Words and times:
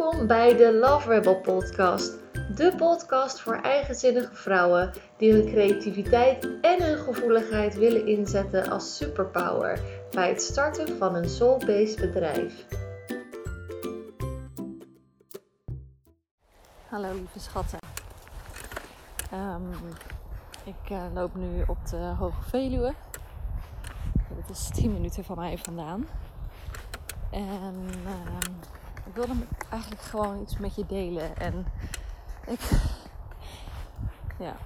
Welkom 0.00 0.26
bij 0.26 0.56
de 0.56 0.72
Love 0.72 1.08
Rebel 1.08 1.40
podcast. 1.40 2.18
De 2.56 2.74
podcast 2.76 3.40
voor 3.40 3.54
eigenzinnige 3.54 4.34
vrouwen 4.34 4.92
die 5.16 5.32
hun 5.32 5.46
creativiteit 5.46 6.48
en 6.60 6.82
hun 6.82 6.98
gevoeligheid 6.98 7.74
willen 7.74 8.06
inzetten 8.06 8.70
als 8.70 8.96
superpower 8.96 9.80
bij 10.10 10.28
het 10.28 10.42
starten 10.42 10.96
van 10.98 11.14
een 11.14 11.28
soul-based 11.28 12.00
bedrijf. 12.00 12.66
Hallo 16.88 17.12
lieve 17.12 17.40
schatten. 17.40 17.78
Ehm, 19.30 19.72
ik 20.64 20.90
uh, 20.90 21.02
loop 21.14 21.34
nu 21.34 21.64
op 21.66 21.86
de 21.86 22.14
Hoge 22.18 22.42
Veluwe. 22.42 22.94
Het 24.34 24.50
is 24.50 24.70
10 24.74 24.92
minuten 24.92 25.24
van 25.24 25.36
mij 25.36 25.58
vandaan. 25.58 26.06
En 27.30 27.74
uh, 28.04 28.79
ik 29.10 29.16
wilde 29.16 29.46
eigenlijk 29.68 30.02
gewoon 30.02 30.40
iets 30.40 30.58
met 30.58 30.74
je 30.74 30.86
delen. 30.86 31.36
En 31.36 31.66
ik, 32.46 32.60
ja, 34.38 34.56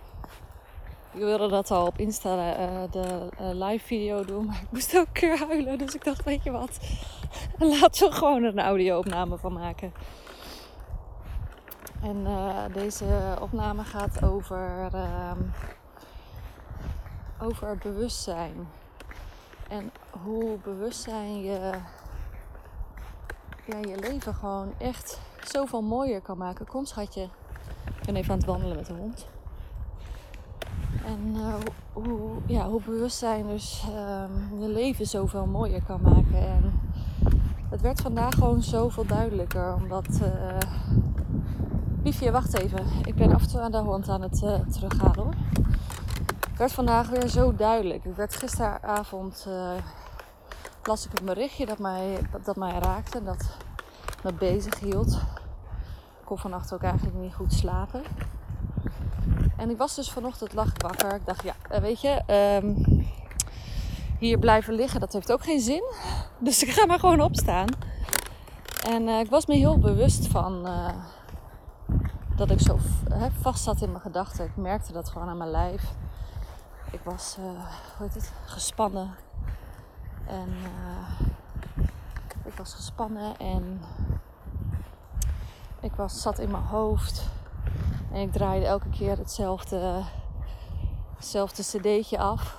ik 1.13 1.21
wilde 1.21 1.49
dat 1.49 1.71
al 1.71 1.87
op 1.87 1.99
Insta 1.99 2.59
uh, 2.59 2.91
de 2.91 3.29
uh, 3.41 3.69
live 3.69 3.87
video 3.87 4.25
doen. 4.25 4.47
Maar 4.47 4.61
ik 4.63 4.71
moest 4.71 4.99
ook 4.99 5.07
keer 5.13 5.39
huilen. 5.39 5.79
Dus 5.79 5.95
ik 5.95 6.05
dacht, 6.05 6.25
weet 6.25 6.45
je 6.45 6.51
wat. 6.51 6.79
Laten 7.81 8.09
we 8.09 8.15
gewoon 8.15 8.43
een 8.43 8.61
audio-opname 8.61 9.39
van 9.39 9.53
maken. 9.53 9.93
En 12.03 12.17
uh, 12.17 12.65
deze 12.73 13.37
opname 13.41 13.85
gaat 13.85 14.23
over, 14.25 14.89
ehm, 14.93 15.41
over 17.41 17.79
bewustzijn. 17.83 18.69
En 19.69 19.91
hoe 20.11 20.59
bewustzijn 20.59 21.43
je, 21.43 21.71
ja, 23.67 23.79
je 23.79 23.99
leven 23.99 24.35
gewoon 24.35 24.73
echt 24.79 25.21
zoveel 25.45 25.83
mooier 25.83 26.21
kan 26.21 26.39
maken. 26.39 26.67
Kom 26.67 26.85
schatje, 26.85 27.23
ik 27.85 28.07
ben 28.07 28.17
even 28.17 28.33
aan 28.33 28.39
het 28.39 28.47
wandelen 28.47 28.77
met 28.77 28.87
de 28.87 28.93
hond. 28.93 29.27
En 31.05 31.35
uh, 31.37 31.55
hoe, 31.93 32.31
ja, 32.47 32.69
hoe 32.69 32.81
bewustzijn 32.83 33.47
dus 33.47 33.85
um, 33.89 34.61
je 34.61 34.69
leven 34.69 35.07
zoveel 35.07 35.47
mooier 35.47 35.83
kan 35.83 36.01
maken. 36.03 36.49
En 36.49 36.81
het 37.71 37.81
werd 37.81 38.01
vandaag 38.01 38.35
gewoon 38.35 38.63
zoveel 38.63 39.07
duidelijker. 39.07 39.75
Omdat, 39.75 40.09
uh, 40.23 40.59
liefje, 42.03 42.31
wacht 42.31 42.59
even. 42.59 42.87
Ik 43.05 43.15
ben 43.15 43.35
af 43.35 43.43
en 43.43 43.49
toe 43.49 43.61
aan 43.61 43.71
de 43.71 43.79
hond 43.79 44.09
aan 44.09 44.23
het 44.23 44.43
uh, 44.43 44.61
terughalen 44.61 45.23
hoor. 45.25 45.35
Het 46.49 46.59
werd 46.59 46.73
vandaag 46.73 47.09
weer 47.09 47.29
zo 47.29 47.55
duidelijk. 47.55 48.05
Ik 48.05 48.17
werd 48.17 48.37
gisteravond 48.37 49.47
las 50.87 51.07
ik 51.07 51.19
een 51.19 51.25
berichtje 51.25 51.67
dat 51.67 51.79
mij, 51.79 52.19
dat 52.45 52.57
mij 52.57 52.79
raakte 52.79 53.19
en 53.19 53.25
dat 53.25 53.57
me 54.23 54.33
bezig 54.33 54.81
hield. 54.81 55.13
Ik 56.21 56.25
kon 56.25 56.39
vannacht 56.39 56.73
ook 56.73 56.83
eigenlijk 56.83 57.17
niet 57.17 57.35
goed 57.35 57.53
slapen. 57.53 58.03
En 59.57 59.71
ik 59.71 59.79
was 59.79 59.95
dus 59.95 60.11
vanochtend 60.11 60.53
lag 60.53 60.69
ik 60.69 60.83
wakker. 60.83 61.15
Ik 61.15 61.27
dacht, 61.27 61.43
ja, 61.43 61.81
weet 61.81 62.01
je, 62.01 62.23
um, 62.63 63.07
hier 64.19 64.39
blijven 64.39 64.75
liggen, 64.75 65.01
dat 65.01 65.13
heeft 65.13 65.33
ook 65.33 65.43
geen 65.43 65.61
zin. 65.61 65.83
Dus 66.39 66.63
ik 66.63 66.71
ga 66.71 66.87
maar 66.87 66.99
gewoon 66.99 67.21
opstaan. 67.21 67.67
En 68.87 69.03
uh, 69.03 69.21
ik 69.21 69.31
was 69.31 69.47
me 69.47 69.55
heel 69.55 69.79
bewust 69.79 70.27
van 70.27 70.67
uh, 70.67 70.89
dat 72.37 72.51
ik 72.51 72.61
zo 72.61 72.79
hè, 73.09 73.29
vast 73.41 73.65
zat 73.65 73.83
in 73.83 73.91
mijn 73.91 74.03
gedachten. 74.03 74.45
Ik 74.45 74.57
merkte 74.57 74.93
dat 74.93 75.09
gewoon 75.09 75.29
aan 75.29 75.37
mijn 75.37 75.51
lijf. 75.51 75.83
Ik 76.91 77.01
was, 77.03 77.37
hoe 77.37 78.07
heet 78.07 78.15
het, 78.15 78.33
gespannen. 78.45 79.15
En 80.27 80.49
ik 82.45 82.55
was 82.57 82.75
gespannen 82.75 83.39
en 83.39 83.81
ik 85.81 85.93
was, 85.95 86.23
zat 86.23 86.39
in 86.39 86.51
mijn 86.51 86.63
hoofd. 86.63 87.29
En 88.13 88.21
ik 88.21 88.33
draaide 88.33 88.67
elke 88.67 88.89
keer 88.89 89.19
hetzelfde, 89.19 90.03
hetzelfde 91.17 91.63
cd'tje 91.63 92.19
af. 92.19 92.59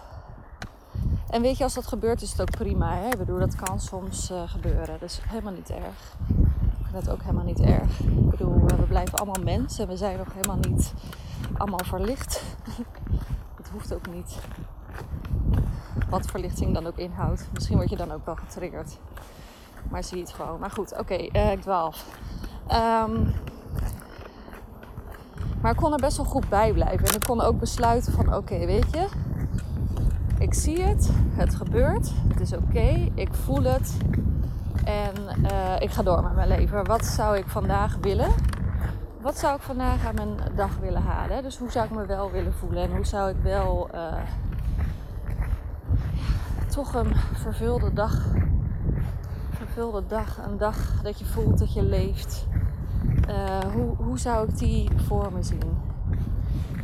En 1.29 1.41
weet 1.41 1.57
je, 1.57 1.63
als 1.63 1.73
dat 1.73 1.87
gebeurt 1.87 2.21
is 2.21 2.31
het 2.31 2.41
ook 2.41 2.51
prima. 2.51 2.95
Hè? 2.95 3.07
Ik 3.07 3.17
bedoel, 3.17 3.39
dat 3.39 3.55
kan 3.55 3.79
soms 3.79 4.31
uh, 4.31 4.49
gebeuren. 4.49 4.99
Dat 4.99 5.01
is 5.01 5.19
helemaal 5.27 5.53
niet 5.53 5.69
erg. 5.69 6.15
Ik 6.79 6.85
vind 6.91 7.05
dat 7.05 7.09
ook 7.09 7.21
helemaal 7.21 7.43
niet 7.43 7.59
erg. 7.59 7.99
Ik 7.99 8.29
bedoel, 8.29 8.59
we 8.59 8.85
blijven 8.87 9.17
allemaal 9.17 9.43
mensen. 9.43 9.83
En 9.83 9.89
we 9.89 9.97
zijn 9.97 10.17
nog 10.17 10.33
helemaal 10.33 10.57
niet 10.69 10.93
allemaal 11.57 11.83
verlicht. 11.83 12.43
dat 13.57 13.69
hoeft 13.71 13.93
ook 13.93 14.07
niet. 14.13 14.39
Wat 16.09 16.25
verlichting 16.25 16.73
dan 16.73 16.87
ook 16.87 16.97
inhoudt. 16.97 17.47
Misschien 17.53 17.77
word 17.77 17.89
je 17.89 17.95
dan 17.95 18.11
ook 18.11 18.25
wel 18.25 18.35
getriggerd. 18.35 18.97
Maar 19.89 20.03
zie 20.03 20.19
het 20.19 20.33
gewoon. 20.33 20.59
Maar 20.59 20.71
goed, 20.71 20.99
oké, 20.99 21.17
uh, 21.33 21.51
ik 21.51 21.61
dwaal. 21.61 21.93
Um, 22.71 23.33
maar 25.61 25.71
ik 25.71 25.77
kon 25.77 25.93
er 25.93 25.99
best 25.99 26.17
wel 26.17 26.25
goed 26.25 26.49
bij 26.49 26.73
blijven. 26.73 27.07
En 27.07 27.13
ik 27.13 27.23
kon 27.25 27.41
ook 27.41 27.59
besluiten 27.59 28.13
van 28.13 28.35
oké, 28.35 28.65
weet 28.65 28.91
je. 28.91 29.07
Ik 30.39 30.53
zie 30.53 30.81
het. 30.81 31.09
Het 31.29 31.55
gebeurt. 31.55 32.11
Het 32.27 32.39
is 32.39 32.53
oké. 32.53 33.11
Ik 33.13 33.33
voel 33.33 33.63
het. 33.63 33.97
En 34.83 35.13
uh, 35.51 35.79
ik 35.79 35.91
ga 35.91 36.03
door 36.03 36.23
met 36.23 36.35
mijn 36.35 36.47
leven. 36.47 36.85
Wat 36.85 37.05
zou 37.05 37.37
ik 37.37 37.47
vandaag 37.47 37.97
willen? 38.01 38.29
Wat 39.21 39.37
zou 39.37 39.55
ik 39.55 39.61
vandaag 39.61 40.05
aan 40.05 40.15
mijn 40.15 40.37
dag 40.55 40.77
willen 40.81 41.01
halen? 41.01 41.43
Dus 41.43 41.57
hoe 41.57 41.71
zou 41.71 41.85
ik 41.85 41.91
me 41.91 42.05
wel 42.05 42.31
willen 42.31 42.53
voelen? 42.53 42.83
En 42.83 42.95
hoe 42.95 43.05
zou 43.05 43.29
ik 43.29 43.35
wel 43.43 43.89
uh, 43.93 44.13
toch 46.75 46.93
een 46.93 47.15
vervulde 47.15 47.93
dag 47.93 48.25
vervulde 49.49 50.03
dag, 50.07 50.37
een 50.37 50.57
dag 50.57 51.01
dat 51.01 51.19
je 51.19 51.25
voelt 51.25 51.59
dat 51.59 51.73
je 51.73 51.83
leeft, 51.83 52.47
uh, 53.29 53.59
hoe, 53.73 53.95
hoe 53.95 54.19
zou 54.19 54.49
ik 54.49 54.57
die 54.57 54.89
voor 55.07 55.33
me 55.33 55.43
zien? 55.43 55.77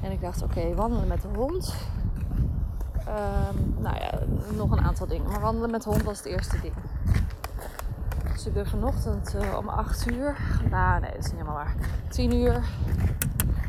En 0.01 0.11
ik 0.11 0.21
dacht, 0.21 0.41
oké, 0.41 0.75
wandelen 0.75 1.07
met 1.07 1.21
de 1.21 1.27
hond. 1.35 1.75
Um, 3.07 3.75
nou 3.77 3.95
ja, 3.95 4.19
nog 4.55 4.71
een 4.71 4.81
aantal 4.81 5.07
dingen. 5.07 5.29
Maar 5.29 5.39
wandelen 5.39 5.71
met 5.71 5.83
de 5.83 5.89
hond 5.89 6.03
was 6.03 6.17
het 6.17 6.25
eerste 6.27 6.59
ding. 6.61 6.73
Dus 8.31 8.45
ik 8.45 8.53
ben 8.53 8.67
vanochtend 8.67 9.35
uh, 9.35 9.57
om 9.57 9.69
8 9.69 10.11
uur, 10.11 10.37
nou 10.69 11.01
nee, 11.01 11.11
dat 11.11 11.19
is 11.19 11.25
niet 11.25 11.39
helemaal 11.39 11.55
waar, 11.55 11.75
10 12.07 12.35
uur 12.35 12.63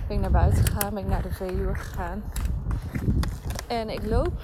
ben 0.07 0.17
ik 0.17 0.21
naar 0.21 0.31
buiten 0.31 0.65
gegaan, 0.65 0.95
ben 0.95 1.03
ik 1.03 1.09
naar 1.09 1.23
de 1.23 1.33
Veluwe 1.33 1.75
gegaan. 1.75 2.23
En 3.67 3.89
ik 3.89 4.05
loop, 4.05 4.43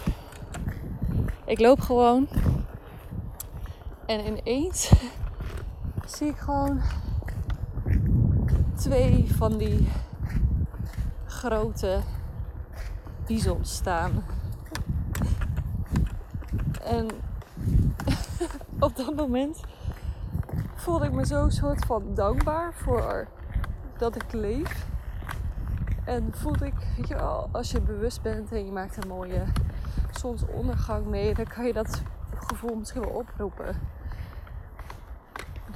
ik 1.48 1.60
loop 1.60 1.80
gewoon 1.80 2.28
en 4.06 4.26
ineens 4.26 4.92
zie 6.16 6.28
ik 6.28 6.36
gewoon 6.36 6.80
twee 8.76 9.34
van 9.34 9.56
die 9.56 9.88
grote 11.24 12.00
bizons 13.26 13.74
staan. 13.74 14.24
En 16.82 17.08
op 18.86 18.96
dat 18.96 19.14
moment 19.14 19.60
voelde 20.74 21.06
ik 21.06 21.12
me 21.12 21.26
zo 21.26 21.48
soort 21.48 21.84
van 21.84 22.14
dankbaar 22.14 22.74
voor 22.74 23.28
dat 23.98 24.14
ik 24.14 24.32
leef. 24.32 24.86
En 26.04 26.28
voelde 26.34 26.66
ik, 26.66 26.86
weet 26.96 27.08
je 27.08 27.14
wel, 27.14 27.48
als 27.52 27.70
je 27.70 27.80
bewust 27.80 28.22
bent 28.22 28.52
en 28.52 28.64
je 28.64 28.72
maakt 28.72 29.02
een 29.02 29.08
mooie 29.08 29.42
zonsondergang 30.18 31.06
mee, 31.06 31.34
dan 31.34 31.46
kan 31.46 31.66
je 31.66 31.72
dat 31.72 32.02
gevoel 32.34 32.76
misschien 32.76 33.00
wel 33.00 33.10
oproepen 33.10 33.76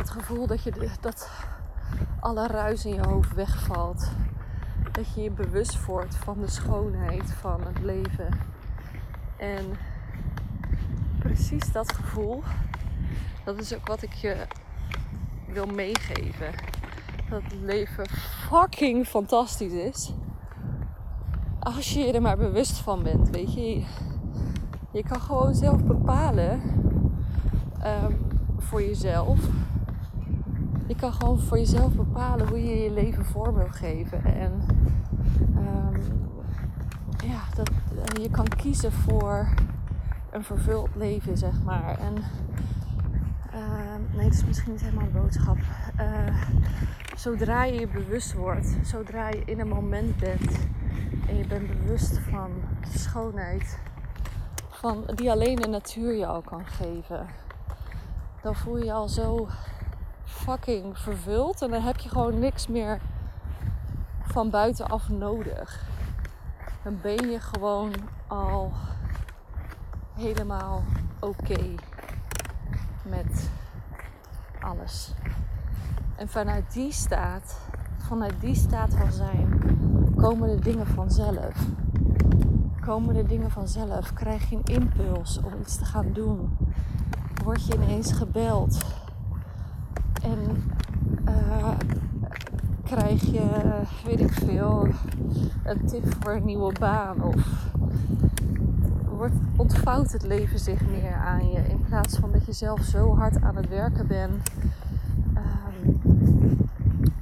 het 0.02 0.10
gevoel 0.10 0.46
dat, 0.46 0.62
je, 0.62 0.90
dat 1.00 1.30
alle 2.20 2.46
ruis 2.46 2.84
in 2.84 2.94
je 2.94 3.06
hoofd 3.06 3.34
wegvalt. 3.34 4.08
Dat 4.92 5.14
je 5.14 5.22
je 5.22 5.30
bewust 5.30 5.84
wordt 5.84 6.14
van 6.16 6.40
de 6.40 6.48
schoonheid 6.48 7.32
van 7.32 7.62
het 7.66 7.78
leven. 7.78 8.38
En 9.36 9.76
precies 11.18 11.72
dat 11.72 11.92
gevoel, 11.92 12.42
dat 13.44 13.58
is 13.58 13.74
ook 13.74 13.86
wat 13.86 14.02
ik 14.02 14.12
je 14.12 14.36
wil 15.46 15.66
meegeven. 15.66 16.54
Dat 17.30 17.42
het 17.42 17.60
leven 17.60 18.08
fucking 18.48 19.06
fantastisch 19.06 19.72
is. 19.72 20.12
Als 21.60 21.92
je 21.92 22.00
je 22.00 22.12
er 22.12 22.22
maar 22.22 22.36
bewust 22.36 22.78
van 22.78 23.02
bent, 23.02 23.30
weet 23.30 23.54
je. 23.54 23.84
Je 24.92 25.02
kan 25.02 25.20
gewoon 25.20 25.54
zelf 25.54 25.84
bepalen 25.84 26.60
um, 27.84 28.16
voor 28.58 28.82
jezelf 28.82 29.48
je 30.92 30.98
kan 30.98 31.12
gewoon 31.12 31.38
voor 31.38 31.58
jezelf 31.58 31.94
bepalen 31.94 32.48
hoe 32.48 32.64
je 32.64 32.82
je 32.82 32.90
leven 32.90 33.24
vorm 33.24 33.54
wil 33.54 33.70
geven. 33.70 34.24
En 34.24 34.52
um, 35.56 36.00
ja, 37.24 37.40
dat, 37.54 37.70
je 38.22 38.30
kan 38.30 38.48
kiezen 38.48 38.92
voor 38.92 39.48
een 40.30 40.44
vervuld 40.44 40.88
leven, 40.94 41.38
zeg 41.38 41.62
maar. 41.62 41.98
En 41.98 42.14
uh, 43.54 44.16
nee, 44.16 44.24
dat 44.24 44.32
is 44.32 44.44
misschien 44.44 44.72
niet 44.72 44.80
helemaal 44.80 45.04
een 45.04 45.12
boodschap. 45.12 45.56
Uh, 46.00 46.42
zodra 47.16 47.64
je 47.64 47.80
je 47.80 47.88
bewust 47.88 48.32
wordt, 48.32 48.76
zodra 48.82 49.28
je 49.28 49.42
in 49.44 49.60
een 49.60 49.68
moment 49.68 50.16
bent 50.16 50.58
en 51.28 51.36
je 51.36 51.46
bent 51.46 51.66
bewust 51.66 52.18
van 52.18 52.50
de 52.92 52.98
schoonheid 52.98 53.78
van, 54.82 55.04
die 55.14 55.30
alleen 55.30 55.56
de 55.56 55.68
natuur 55.68 56.26
al 56.26 56.40
kan 56.40 56.66
geven, 56.66 57.26
dan 58.42 58.54
voel 58.54 58.76
je 58.76 58.84
je 58.84 58.92
al 58.92 59.08
zo 59.08 59.48
fucking 60.24 60.98
vervuld. 60.98 61.62
En 61.62 61.70
dan 61.70 61.82
heb 61.82 61.98
je 61.98 62.08
gewoon 62.08 62.38
niks 62.38 62.66
meer 62.66 63.00
van 64.22 64.50
buitenaf 64.50 65.08
nodig. 65.08 65.84
Dan 66.82 66.98
ben 67.02 67.30
je 67.30 67.40
gewoon 67.40 67.92
al 68.26 68.72
helemaal 70.14 70.82
oké 71.20 71.74
met 73.04 73.50
alles. 74.60 75.12
En 76.16 76.28
vanuit 76.28 76.72
die 76.72 76.92
staat, 76.92 77.58
vanuit 77.98 78.40
die 78.40 78.54
staat 78.54 78.94
van 78.94 79.12
zijn, 79.12 79.60
komen 80.16 80.48
de 80.48 80.62
dingen 80.62 80.86
vanzelf. 80.86 81.54
Komen 82.86 83.14
de 83.14 83.26
dingen 83.26 83.50
vanzelf. 83.50 84.12
Krijg 84.12 84.50
je 84.50 84.56
een 84.56 84.74
impuls 84.74 85.40
om 85.44 85.52
iets 85.60 85.76
te 85.76 85.84
gaan 85.84 86.12
doen. 86.12 86.56
Word 87.44 87.66
je 87.66 87.74
ineens 87.74 88.12
gebeld. 88.12 88.84
En 90.22 90.64
uh, 91.28 91.68
krijg 92.84 93.22
je, 93.22 93.42
weet 94.04 94.20
ik 94.20 94.32
veel, 94.32 94.88
een 95.64 95.86
tip 95.86 96.14
voor 96.20 96.32
een 96.32 96.44
nieuwe 96.44 96.72
baan. 96.78 97.22
Of 97.22 97.70
wordt, 99.16 99.34
ontvouwt 99.56 100.12
het 100.12 100.22
leven 100.22 100.58
zich 100.58 100.86
meer 100.86 101.14
aan 101.14 101.50
je. 101.50 101.58
In 101.58 101.84
plaats 101.88 102.16
van 102.16 102.32
dat 102.32 102.46
je 102.46 102.52
zelf 102.52 102.80
zo 102.80 103.16
hard 103.16 103.42
aan 103.42 103.56
het 103.56 103.68
werken 103.68 104.06
bent. 104.06 104.50
Um, 105.36 105.98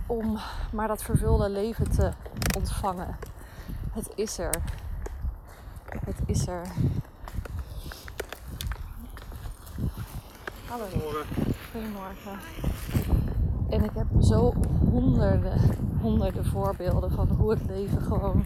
om 0.07 0.39
maar 0.73 0.89
dat 0.89 1.03
vervulde 1.03 1.51
leven 1.51 1.91
te 1.91 2.11
ontvangen. 2.57 3.17
Het 3.93 4.13
is 4.15 4.39
er. 4.39 4.55
Is 6.31 6.47
er. 6.47 6.67
Hallo. 10.69 10.85
Goedemorgen. 11.73 12.39
En 13.71 13.85
ik 13.85 13.91
heb 13.95 14.07
zo 14.21 14.55
honderden, 14.91 15.61
honderden 16.01 16.45
voorbeelden 16.45 17.11
van 17.11 17.29
hoe 17.29 17.51
het 17.51 17.61
leven 17.67 18.03
gewoon 18.03 18.45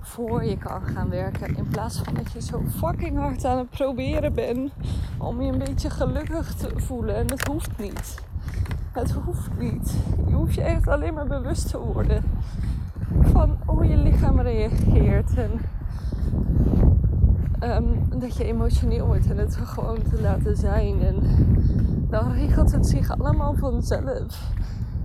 voor 0.00 0.44
je 0.44 0.58
kan 0.58 0.82
gaan 0.82 1.08
werken. 1.08 1.56
In 1.56 1.68
plaats 1.68 1.98
van 1.98 2.14
dat 2.14 2.32
je 2.32 2.42
zo 2.42 2.62
fucking 2.76 3.18
hard 3.18 3.44
aan 3.44 3.58
het 3.58 3.70
proberen 3.70 4.34
bent 4.34 4.72
om 5.18 5.42
je 5.42 5.52
een 5.52 5.58
beetje 5.58 5.90
gelukkig 5.90 6.54
te 6.54 6.70
voelen. 6.76 7.14
En 7.14 7.30
het 7.30 7.46
hoeft 7.46 7.78
niet. 7.78 8.22
Het 8.92 9.10
hoeft 9.10 9.58
niet. 9.58 9.94
Je 10.26 10.34
hoeft 10.34 10.54
je 10.54 10.62
echt 10.62 10.88
alleen 10.88 11.14
maar 11.14 11.26
bewust 11.26 11.68
te 11.68 11.78
worden 11.78 12.24
van 13.22 13.58
hoe 13.66 13.86
je 13.86 13.96
lichaam 13.96 14.40
reageert. 14.40 15.34
En 15.34 15.60
um, 17.62 18.08
dat 18.20 18.36
je 18.36 18.44
emotioneel 18.44 19.06
wordt 19.06 19.30
en 19.30 19.38
het 19.38 19.56
gewoon 19.56 20.02
te 20.02 20.20
laten 20.20 20.56
zijn. 20.56 21.02
En 21.02 21.22
dan 22.10 22.32
regelt 22.32 22.72
het 22.72 22.86
zich 22.86 23.18
allemaal 23.18 23.54
vanzelf. 23.54 24.50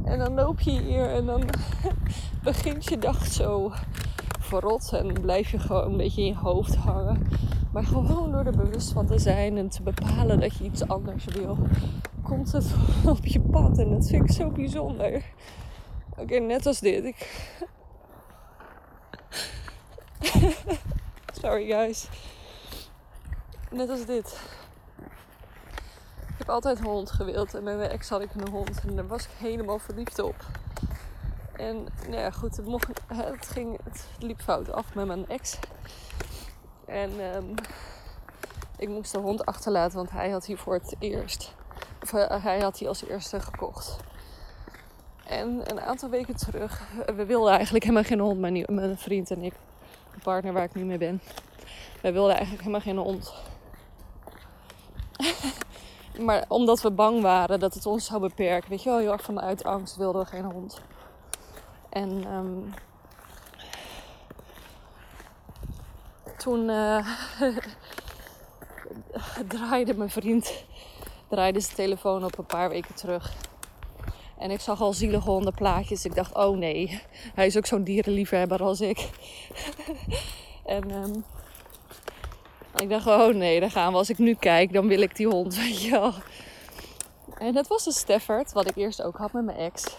En 0.04 0.20
dan 0.20 0.34
loop 0.34 0.60
je 0.60 0.72
hier 0.72 1.10
en 1.10 1.26
dan 1.26 1.44
begint 2.44 2.86
je 2.86 2.98
dag 2.98 3.26
zo 3.26 3.72
verrot 4.40 4.94
en 4.94 5.14
blijf 5.22 5.50
je 5.50 5.60
gewoon 5.60 5.92
een 5.92 5.98
beetje 5.98 6.22
in 6.22 6.28
je 6.28 6.36
hoofd 6.36 6.76
hangen. 6.76 7.28
Maar 7.72 7.84
gewoon 7.84 8.32
door 8.32 8.46
er 8.46 8.58
bewust 8.58 8.92
van 8.92 9.06
te 9.06 9.20
zijn 9.20 9.58
en 9.58 9.70
te 9.70 9.82
bepalen 9.82 10.40
dat 10.40 10.58
je 10.58 10.64
iets 10.64 10.88
anders 10.88 11.26
wil, 11.26 11.58
komt 12.22 12.52
het 12.52 12.76
op 13.18 13.26
je 13.26 13.40
pad. 13.40 13.78
En 13.78 13.90
dat 13.90 14.08
vind 14.08 14.24
ik 14.24 14.32
zo 14.32 14.50
bijzonder. 14.50 15.24
Oké, 16.18 16.40
net 16.40 16.66
als 16.66 16.80
dit. 16.80 17.28
Sorry 21.42 21.66
guys. 21.66 22.10
Net 23.72 23.90
als 23.90 24.06
dit. 24.06 24.40
Ik 26.28 26.38
heb 26.38 26.50
altijd 26.50 26.80
een 26.80 26.86
hond 26.86 27.12
gewild 27.12 27.56
en 27.56 27.64
met 27.64 27.78
mijn 27.78 27.90
ex 27.90 28.10
had 28.10 28.22
ik 28.22 28.30
een 28.36 28.50
hond 28.50 28.82
en 28.88 28.96
daar 28.96 29.08
was 29.08 29.24
ik 29.24 29.32
helemaal 29.38 29.80
verliefd 29.80 30.20
op. 30.20 30.36
En 31.56 31.88
nou 32.08 32.18
ja, 32.18 32.32
goed, 32.32 32.60
het, 33.08 33.48
ging, 33.48 33.80
het 33.84 34.08
liep 34.20 34.42
fout 34.42 34.72
af 34.72 34.94
met 34.94 35.08
mijn 35.08 35.30
ex. 35.30 35.58
En 36.86 37.36
um, 37.36 37.54
ik 38.78 38.90
moest 38.90 39.12
de 39.12 39.18
hond 39.18 39.46
achterlaten, 39.46 39.98
want 39.98 40.12
hij 40.12 40.30
had 40.30 40.46
hier 40.46 40.58
voor 40.58 40.74
het 40.74 40.96
eerst. 41.00 41.54
Of 42.02 42.14
uh, 42.14 42.44
hij 42.44 42.60
had 42.60 42.78
die 42.78 42.88
als 42.88 43.06
eerste 43.06 43.40
gekocht. 43.40 43.98
En 45.26 45.62
een 45.72 45.82
aantal 45.82 46.10
weken 46.10 46.36
terug, 46.36 46.82
we 47.16 47.26
wilden 47.26 47.54
eigenlijk 47.54 47.84
helemaal 47.84 48.04
geen 48.04 48.20
hond, 48.20 48.40
mijn, 48.40 48.66
mijn 48.68 48.98
vriend 48.98 49.32
en 49.32 49.42
ik, 49.42 49.54
de 50.14 50.20
partner 50.24 50.54
waar 50.54 50.64
ik 50.64 50.76
nu 50.76 50.86
mee 50.86 50.98
ben. 50.98 51.22
Wij 52.02 52.14
wilden 52.14 52.36
eigenlijk 52.36 52.64
helemaal 52.64 52.82
geen 52.82 52.98
hond. 52.98 53.34
Maar 56.20 56.46
omdat 56.48 56.82
we 56.82 56.92
bang 56.92 57.22
waren 57.22 57.60
dat 57.60 57.74
het 57.74 57.86
ons 57.86 58.06
zou 58.06 58.22
beperken, 58.22 58.70
weet 58.70 58.84
je 58.84 58.90
wel, 58.90 59.00
heel 59.00 59.12
erg 59.12 59.22
vanuit 59.22 59.64
angst 59.64 59.96
wilden 59.96 60.22
we 60.22 60.28
geen 60.28 60.46
hond. 60.46 60.82
En 61.90 62.34
um, 62.34 62.74
toen 66.38 66.70
uh, 66.70 67.08
draaide 69.48 69.94
mijn 69.94 70.10
vriend 70.10 70.66
draaide 71.28 71.60
zijn 71.60 71.76
telefoon 71.76 72.24
op 72.24 72.38
een 72.38 72.46
paar 72.46 72.70
weken 72.70 72.96
terug. 72.96 73.34
En 74.38 74.52
ik 74.52 74.60
zag 74.60 74.82
al 74.82 74.94
zielige 74.94 75.30
hondenplaatjes. 75.30 76.06
Ik 76.06 76.16
dacht, 76.16 76.36
oh 76.36 76.58
nee, 76.58 77.02
hij 77.34 77.46
is 77.46 77.58
ook 77.58 77.66
zo'n 77.66 77.84
dierenliefhebber 77.84 78.64
als 78.64 78.82
ik. 78.82 79.10
en 80.66 80.92
um, 80.92 81.24
ik 82.76 82.90
dacht, 82.90 83.08
oh 83.08 83.34
nee, 83.34 83.60
dan 83.60 83.72
gaan 83.72 83.92
we. 83.92 83.98
Als 83.98 84.10
ik 84.10 84.18
nu 84.18 84.34
kijk, 84.34 84.74
dan 84.74 84.88
wil 84.88 85.02
ik 85.02 85.16
die 85.16 85.28
hond, 85.28 85.56
weet 85.64 85.82
je 85.82 85.92
wel. 85.92 86.14
En 87.38 87.54
dat 87.54 87.68
was 87.68 87.86
een 87.86 87.92
Stafford, 87.92 88.52
wat 88.52 88.70
ik 88.70 88.76
eerst 88.76 89.02
ook 89.02 89.18
had 89.18 89.32
met 89.32 89.46
mijn 89.46 89.58
ex. 89.58 89.98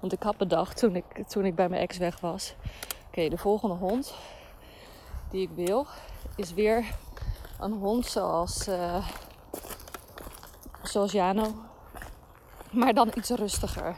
Want 0.00 0.12
ik 0.12 0.22
had 0.22 0.36
bedacht 0.36 0.76
toen 0.76 0.96
ik, 0.96 1.04
toen 1.28 1.44
ik 1.44 1.54
bij 1.54 1.68
mijn 1.68 1.82
ex 1.82 1.98
weg 1.98 2.20
was. 2.20 2.54
Oké, 3.06 3.28
de 3.28 3.38
volgende 3.38 3.74
hond 3.74 4.14
die 5.30 5.42
ik 5.42 5.50
wil 5.54 5.86
is 6.36 6.54
weer 6.54 6.84
een 7.58 7.72
hond 7.72 8.06
zoals, 8.06 8.68
uh, 8.68 9.06
zoals 10.82 11.12
Jano. 11.12 11.54
Maar 12.70 12.94
dan 12.94 13.12
iets 13.14 13.30
rustiger. 13.30 13.96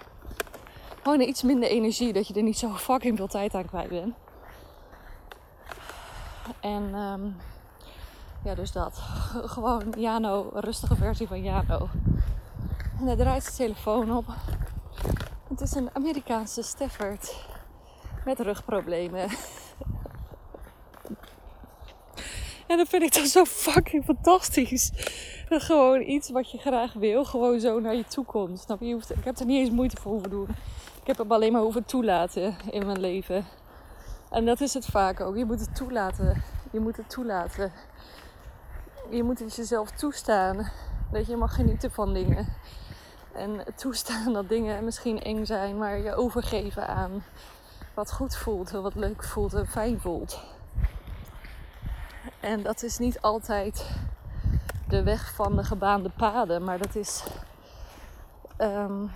Gewoon 1.03 1.21
iets 1.21 1.43
minder 1.43 1.69
energie, 1.69 2.12
dat 2.12 2.29
je 2.29 2.35
er 2.35 2.43
niet 2.43 2.59
zo 2.59 2.69
fucking 2.69 3.17
veel 3.17 3.27
tijd 3.27 3.55
aan 3.55 3.67
kwijt 3.67 3.89
bent. 3.89 4.15
En 6.61 6.94
um, 6.94 7.37
ja, 8.44 8.55
dus 8.55 8.73
dat. 8.73 8.99
Gewoon 9.55 9.94
Jano, 9.97 10.51
rustige 10.55 10.96
versie 10.96 11.27
van 11.27 11.43
Jano. 11.43 11.89
En 12.99 13.06
hij 13.06 13.17
draait 13.17 13.44
zijn 13.44 13.56
telefoon 13.56 14.17
op. 14.17 14.25
Het 15.49 15.61
is 15.61 15.75
een 15.75 15.91
Amerikaanse 15.93 16.63
Stafford 16.63 17.46
met 18.25 18.41
rugproblemen. 18.41 19.20
en 22.67 22.77
dat 22.77 22.89
vind 22.89 23.03
ik 23.03 23.15
dan 23.15 23.27
zo 23.27 23.44
fucking 23.44 24.05
fantastisch. 24.05 24.93
Gewoon 25.49 26.01
iets 26.01 26.31
wat 26.31 26.51
je 26.51 26.58
graag 26.58 26.93
wil, 26.93 27.25
gewoon 27.25 27.61
zo 27.61 27.81
naar 27.81 27.94
je 27.94 28.05
toe 28.05 28.25
komt. 28.25 28.61
Snap 28.61 28.81
je? 28.81 28.96
Ik 28.96 29.25
heb 29.25 29.39
er 29.39 29.46
niet 29.46 29.58
eens 29.58 29.70
moeite 29.70 30.01
voor 30.01 30.13
hoeven 30.13 30.31
doen. 30.31 30.49
Ik 31.01 31.06
heb 31.06 31.19
hem 31.19 31.32
alleen 31.32 31.53
maar 31.53 31.61
hoeven 31.61 31.84
toelaten 31.84 32.56
in 32.70 32.87
mijn 32.87 33.01
leven. 33.01 33.44
En 34.31 34.44
dat 34.44 34.61
is 34.61 34.75
het 34.75 34.87
vaak 34.87 35.20
ook. 35.20 35.37
Je 35.37 35.44
moet 35.44 35.61
het 35.61 35.77
toelaten. 35.77 36.43
Je 36.70 36.81
moet 36.81 36.96
het 36.96 37.11
toelaten. 37.11 37.72
Je 39.12 39.22
moet 39.22 39.38
het 39.38 39.54
jezelf 39.54 39.90
toestaan. 39.90 40.70
Dat 41.10 41.26
je 41.26 41.36
mag 41.36 41.54
genieten 41.54 41.90
van 41.90 42.12
dingen. 42.12 42.46
En 43.32 43.64
toestaan 43.74 44.32
dat 44.32 44.48
dingen 44.48 44.84
misschien 44.84 45.22
eng 45.22 45.44
zijn, 45.44 45.78
maar 45.78 45.98
je 45.98 46.14
overgeven 46.14 46.88
aan 46.88 47.24
wat 47.94 48.12
goed 48.12 48.36
voelt, 48.36 48.70
wat 48.70 48.94
leuk 48.94 49.24
voelt 49.24 49.54
en 49.54 49.66
fijn 49.66 50.00
voelt. 50.00 50.40
En 52.40 52.62
dat 52.62 52.82
is 52.82 52.98
niet 52.98 53.20
altijd 53.20 53.90
de 54.88 55.02
weg 55.02 55.34
van 55.34 55.56
de 55.56 55.64
gebaande 55.64 56.10
paden, 56.16 56.64
maar 56.64 56.78
dat 56.78 56.94
is 56.94 57.24
um, 58.58 59.10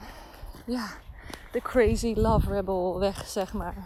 ja, 0.65 0.87
de 1.53 1.61
crazy 1.61 2.15
love 2.17 2.51
rebel 2.51 2.99
weg, 2.99 3.27
zeg 3.27 3.53
maar. 3.53 3.77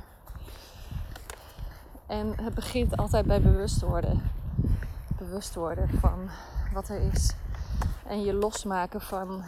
En 2.07 2.33
het 2.43 2.55
begint 2.55 2.97
altijd 2.97 3.27
bij 3.27 3.41
bewust 3.41 3.81
worden. 3.81 4.40
Bewust 5.21 5.55
worden 5.55 5.89
van 5.89 6.31
wat 6.73 6.89
er 6.89 7.01
is. 7.13 7.35
En 8.07 8.25
je 8.25 8.35
losmaken 8.35 9.01
van 9.01 9.43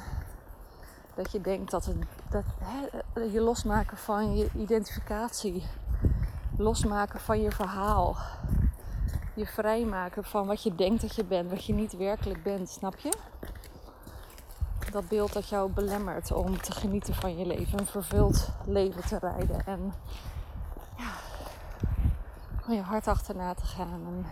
dat 1.14 1.32
je 1.32 1.40
denkt 1.40 1.70
dat, 1.70 1.84
het, 1.84 1.96
dat 2.30 2.44
hè, 2.58 3.20
je 3.20 3.40
losmaken 3.40 3.96
van 3.96 4.36
je 4.36 4.48
identificatie, 4.56 5.66
losmaken 6.56 7.20
van 7.20 7.40
je 7.40 7.50
verhaal, 7.50 8.16
je 9.34 9.46
vrijmaken 9.46 10.24
van 10.24 10.46
wat 10.46 10.62
je 10.62 10.74
denkt 10.74 11.00
dat 11.00 11.14
je 11.14 11.24
bent, 11.24 11.50
wat 11.50 11.64
je 11.64 11.74
niet 11.74 11.96
werkelijk 11.96 12.42
bent, 12.42 12.68
snap 12.68 12.98
je? 12.98 13.12
Dat 14.90 15.08
beeld 15.08 15.32
dat 15.32 15.48
jou 15.48 15.70
belemmert 15.70 16.32
om 16.32 16.60
te 16.60 16.72
genieten 16.72 17.14
van 17.14 17.36
je 17.36 17.46
leven, 17.46 17.78
een 17.78 17.86
vervuld 17.86 18.48
leven 18.66 19.04
te 19.06 19.18
rijden 19.18 19.66
en 19.66 19.92
ja, 20.96 21.10
van 22.60 22.74
je 22.74 22.82
hart 22.82 23.08
achterna 23.08 23.54
te 23.54 23.64
gaan. 23.64 24.26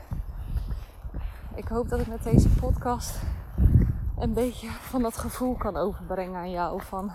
Ik 1.61 1.69
hoop 1.69 1.89
dat 1.89 2.01
ik 2.01 2.07
met 2.07 2.23
deze 2.23 2.49
podcast 2.49 3.19
een 4.19 4.33
beetje 4.33 4.69
van 4.69 5.03
dat 5.03 5.17
gevoel 5.17 5.55
kan 5.55 5.77
overbrengen 5.77 6.37
aan 6.37 6.51
jou. 6.51 6.83
Van 6.83 7.13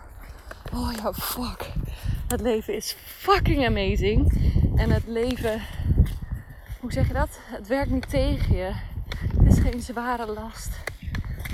oh 0.73 0.91
ja, 0.93 1.13
fuck. 1.13 1.71
Het 2.27 2.41
leven 2.41 2.75
is 2.75 2.95
fucking 3.05 3.65
amazing. 3.65 4.31
En 4.75 4.89
het 4.89 5.07
leven, 5.07 5.61
hoe 6.79 6.91
zeg 6.91 7.07
je 7.07 7.13
dat? 7.13 7.39
Het 7.41 7.67
werkt 7.67 7.91
niet 7.91 8.09
tegen 8.09 8.55
je. 8.55 8.71
Het 9.37 9.47
is 9.47 9.59
geen 9.59 9.81
zware 9.81 10.33
last. 10.33 10.69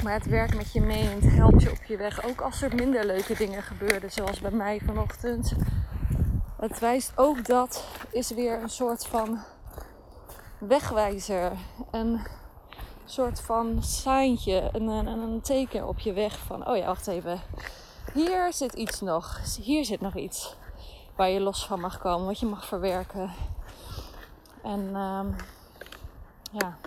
Maar 0.03 0.13
het 0.13 0.25
werkt 0.25 0.55
met 0.55 0.71
je 0.71 0.81
mee 0.81 1.09
en 1.09 1.21
het 1.21 1.33
helpt 1.33 1.63
je 1.63 1.71
op 1.71 1.83
je 1.83 1.97
weg. 1.97 2.23
Ook 2.23 2.41
als 2.41 2.61
er 2.61 2.75
minder 2.75 3.05
leuke 3.05 3.35
dingen 3.37 3.63
gebeuren, 3.63 4.11
zoals 4.11 4.39
bij 4.39 4.51
mij 4.51 4.81
vanochtend. 4.85 5.53
Het 6.57 6.79
wijst 6.79 7.11
ook 7.15 7.45
dat 7.45 7.85
is 8.09 8.31
weer 8.31 8.61
een 8.61 8.69
soort 8.69 9.07
van 9.07 9.39
wegwijzer. 10.57 11.51
Een 11.91 12.19
soort 13.05 13.41
van 13.41 13.83
seintje, 13.83 14.69
een, 14.71 14.87
een, 14.87 15.07
een 15.07 15.41
teken 15.41 15.87
op 15.87 15.99
je 15.99 16.13
weg 16.13 16.37
van, 16.37 16.67
oh 16.67 16.77
ja, 16.77 16.85
wacht 16.85 17.07
even. 17.07 17.41
Hier 18.13 18.53
zit 18.53 18.73
iets 18.73 19.01
nog. 19.01 19.39
Hier 19.61 19.85
zit 19.85 20.01
nog 20.01 20.15
iets 20.15 20.55
waar 21.15 21.29
je 21.29 21.39
los 21.39 21.65
van 21.65 21.79
mag 21.79 21.99
komen, 21.99 22.25
wat 22.25 22.39
je 22.39 22.45
mag 22.45 22.65
verwerken. 22.65 23.31
En 24.63 24.95
um, 24.95 25.35
ja. 26.51 26.77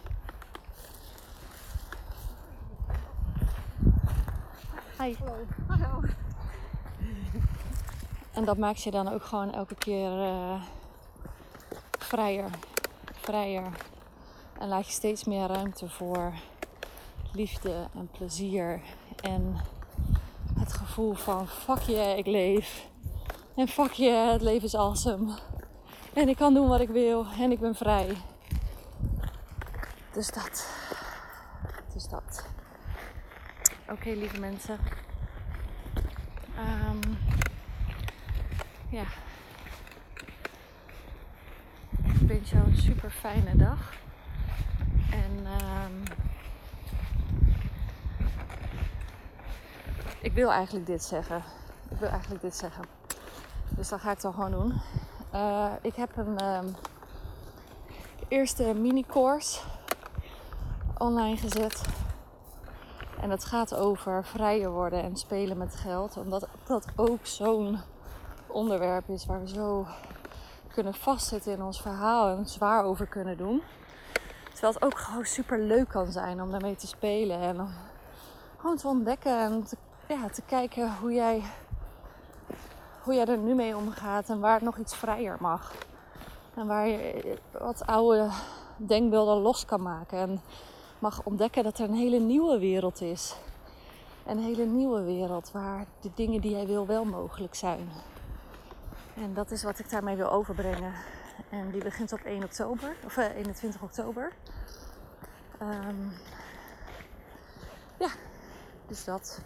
Hi. 4.98 5.14
Hallo. 5.66 6.00
En 8.32 8.44
dat 8.44 8.56
maakt 8.56 8.82
je 8.82 8.90
dan 8.90 9.12
ook 9.12 9.24
gewoon 9.24 9.52
elke 9.52 9.74
keer 9.74 10.10
uh, 10.10 10.62
vrijer. 11.98 12.50
Vrijer. 13.12 13.72
En 14.64 14.70
laat 14.70 14.86
je 14.86 14.92
steeds 14.92 15.24
meer 15.24 15.46
ruimte 15.46 15.88
voor 15.88 16.32
liefde 17.32 17.86
en 17.94 18.08
plezier. 18.12 18.80
En 19.20 19.56
het 20.58 20.72
gevoel 20.72 21.14
van 21.14 21.48
fuck 21.48 21.78
je, 21.78 21.92
yeah, 21.92 22.18
ik 22.18 22.26
leef. 22.26 22.88
En 23.56 23.68
fuck 23.68 23.92
je, 23.92 24.04
yeah, 24.04 24.32
het 24.32 24.42
leven 24.42 24.62
is 24.62 24.74
awesome. 24.74 25.34
En 26.12 26.28
ik 26.28 26.36
kan 26.36 26.54
doen 26.54 26.68
wat 26.68 26.80
ik 26.80 26.88
wil 26.88 27.26
en 27.38 27.50
ik 27.50 27.60
ben 27.60 27.74
vrij. 27.74 28.16
Dus 30.12 30.30
dat. 30.30 30.68
Dus 31.92 32.08
dat. 32.08 32.46
Oké, 33.90 34.10
lieve 34.10 34.40
mensen. 34.40 34.78
Um, 36.58 37.18
ja. 38.88 39.04
Ik 42.04 42.28
wens 42.28 42.50
jou 42.50 42.66
een 42.66 42.76
super 42.76 43.10
fijne 43.10 43.56
dag. 43.56 44.02
En 45.14 45.46
um, 45.46 46.02
ik 50.20 50.32
wil 50.32 50.52
eigenlijk 50.52 50.86
dit 50.86 51.02
zeggen. 51.02 51.42
Ik 51.90 51.98
wil 51.98 52.08
eigenlijk 52.08 52.42
dit 52.42 52.56
zeggen. 52.56 52.84
Dus 53.68 53.88
dat 53.88 54.00
ga 54.00 54.10
ik 54.10 54.20
dan 54.20 54.32
gewoon 54.32 54.50
doen. 54.50 54.80
Uh, 55.34 55.72
ik 55.82 55.94
heb 55.94 56.16
een 56.16 56.44
um, 56.44 56.74
eerste 58.28 58.74
mini-course 58.74 59.60
online 60.98 61.36
gezet. 61.36 61.82
En 63.20 63.28
dat 63.28 63.44
gaat 63.44 63.74
over 63.74 64.24
vrijer 64.24 64.70
worden 64.70 65.02
en 65.02 65.16
spelen 65.16 65.56
met 65.56 65.74
geld. 65.74 66.16
Omdat 66.16 66.48
dat 66.66 66.86
ook 66.96 67.26
zo'n 67.26 67.80
onderwerp 68.46 69.08
is 69.08 69.26
waar 69.26 69.40
we 69.40 69.48
zo 69.48 69.86
kunnen 70.72 70.94
vastzitten 70.94 71.52
in 71.52 71.62
ons 71.62 71.80
verhaal 71.80 72.36
en 72.36 72.46
zwaar 72.46 72.84
over 72.84 73.06
kunnen 73.06 73.36
doen. 73.36 73.62
Terwijl 74.64 74.84
het 74.84 74.94
ook 74.94 75.04
gewoon 75.04 75.24
super 75.24 75.60
leuk 75.60 75.88
kan 75.88 76.12
zijn 76.12 76.42
om 76.42 76.50
daarmee 76.50 76.76
te 76.76 76.86
spelen 76.86 77.40
en 77.40 77.60
om 77.60 77.68
gewoon 78.56 78.76
te 78.76 78.88
ontdekken 78.88 79.38
en 79.38 79.64
te, 79.64 79.76
ja, 80.08 80.28
te 80.28 80.42
kijken 80.42 80.96
hoe 81.00 81.12
jij, 81.12 81.42
hoe 83.02 83.14
jij 83.14 83.26
er 83.26 83.38
nu 83.38 83.54
mee 83.54 83.76
omgaat 83.76 84.28
en 84.28 84.40
waar 84.40 84.54
het 84.54 84.62
nog 84.62 84.78
iets 84.78 84.96
vrijer 84.96 85.36
mag. 85.40 85.74
En 86.54 86.66
waar 86.66 86.88
je 86.88 87.38
wat 87.50 87.86
oude 87.86 88.28
denkbeelden 88.76 89.36
los 89.36 89.64
kan 89.64 89.82
maken 89.82 90.18
en 90.18 90.40
mag 90.98 91.22
ontdekken 91.24 91.64
dat 91.64 91.78
er 91.78 91.88
een 91.88 91.94
hele 91.94 92.18
nieuwe 92.18 92.58
wereld 92.58 93.00
is. 93.00 93.36
Een 94.26 94.38
hele 94.38 94.64
nieuwe 94.64 95.02
wereld 95.02 95.50
waar 95.52 95.86
de 96.00 96.10
dingen 96.14 96.40
die 96.40 96.50
jij 96.50 96.66
wil 96.66 96.86
wel 96.86 97.04
mogelijk 97.04 97.54
zijn. 97.54 97.88
En 99.14 99.34
dat 99.34 99.50
is 99.50 99.62
wat 99.62 99.78
ik 99.78 99.90
daarmee 99.90 100.16
wil 100.16 100.30
overbrengen. 100.30 100.92
En 101.50 101.70
die 101.70 101.82
begint 101.82 102.12
op 102.12 102.20
1 102.20 102.44
oktober, 102.44 102.96
of 103.04 103.16
21 103.16 103.74
eh, 103.74 103.82
oktober. 103.82 104.32
Um, 105.62 106.12
ja, 107.98 108.08
dus 108.86 109.04
dat. 109.04 109.40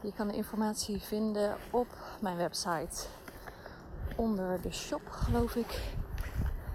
Je 0.00 0.12
kan 0.12 0.28
de 0.28 0.34
informatie 0.34 1.00
vinden 1.00 1.56
op 1.70 1.86
mijn 2.20 2.36
website. 2.36 3.06
Onder 4.16 4.60
de 4.60 4.72
shop, 4.72 5.08
geloof 5.10 5.54
ik. 5.54 5.80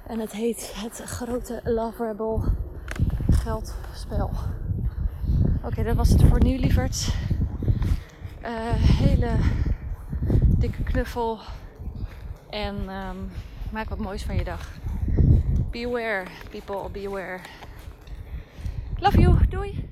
En 0.07 0.19
het 0.19 0.31
heet 0.31 0.73
het 0.75 1.01
grote 1.03 1.61
Love 1.63 2.05
Rebel 2.05 2.43
geldspel. 3.29 4.31
Oké, 5.63 5.83
dat 5.83 5.95
was 5.95 6.09
het 6.09 6.23
voor 6.23 6.43
nu, 6.43 6.57
lieverds. 6.57 7.13
Uh, 8.41 8.49
hele 8.73 9.29
dikke 10.47 10.83
knuffel. 10.83 11.39
En 12.49 12.89
um, 12.89 13.31
maak 13.71 13.89
wat 13.89 13.99
moois 13.99 14.23
van 14.23 14.35
je 14.35 14.43
dag. 14.43 14.71
Beware, 15.71 16.23
people, 16.49 16.89
beware. 16.89 17.39
Love 18.99 19.19
you, 19.19 19.47
doei! 19.49 19.86